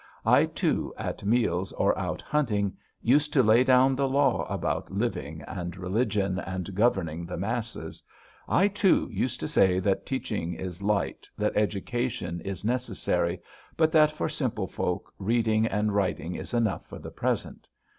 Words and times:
"I, 0.25 0.47
too, 0.47 0.95
at 0.97 1.23
meals 1.23 1.73
or 1.73 1.95
out 1.95 2.23
hunting, 2.23 2.75
used 3.03 3.31
to 3.33 3.43
lay 3.43 3.63
down 3.63 3.95
the 3.95 4.09
law 4.09 4.47
about 4.51 4.89
living, 4.89 5.43
and 5.43 5.77
religion, 5.77 6.39
and 6.39 6.73
governing 6.73 7.27
the 7.27 7.37
masses. 7.37 8.01
I, 8.49 8.67
too, 8.67 9.07
used 9.11 9.39
to 9.41 9.47
say 9.47 9.77
that 9.77 10.07
teaching 10.07 10.55
is 10.55 10.81
light, 10.81 11.29
that 11.37 11.55
education 11.55 12.41
is 12.43 12.65
necessary, 12.65 13.43
but 13.77 13.91
that 13.91 14.09
for 14.11 14.27
simple 14.27 14.65
folk 14.65 15.13
reading 15.19 15.67
and 15.67 15.93
writing 15.93 16.33
is 16.33 16.55
enough 16.55 16.87
for 16.87 16.97
the 16.97 17.11
present. 17.11 17.67